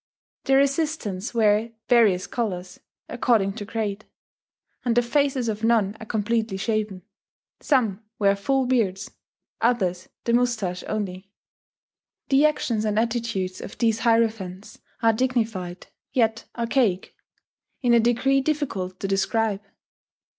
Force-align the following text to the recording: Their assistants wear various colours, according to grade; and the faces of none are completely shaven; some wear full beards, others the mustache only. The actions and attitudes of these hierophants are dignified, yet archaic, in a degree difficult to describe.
Their 0.45 0.59
assistants 0.61 1.31
wear 1.35 1.73
various 1.87 2.25
colours, 2.25 2.79
according 3.07 3.53
to 3.57 3.65
grade; 3.65 4.05
and 4.83 4.95
the 4.97 5.03
faces 5.03 5.47
of 5.47 5.63
none 5.63 5.95
are 5.99 6.07
completely 6.07 6.57
shaven; 6.57 7.03
some 7.59 8.03
wear 8.17 8.35
full 8.35 8.65
beards, 8.65 9.11
others 9.61 10.09
the 10.23 10.33
mustache 10.33 10.83
only. 10.87 11.29
The 12.29 12.47
actions 12.47 12.83
and 12.83 12.97
attitudes 12.97 13.61
of 13.61 13.77
these 13.77 13.99
hierophants 13.99 14.79
are 15.03 15.13
dignified, 15.13 15.85
yet 16.11 16.45
archaic, 16.57 17.13
in 17.83 17.93
a 17.93 17.99
degree 17.99 18.41
difficult 18.41 18.99
to 19.01 19.07
describe. 19.07 19.61